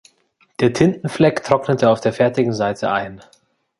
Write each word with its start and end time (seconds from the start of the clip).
Der 0.61 0.73
Tintenfleck 0.73 1.43
trocknete 1.43 1.87
auf 1.87 2.01
der 2.01 2.11
fertigen 2.11 2.53
Seite 2.53 2.89
ein. 2.91 3.21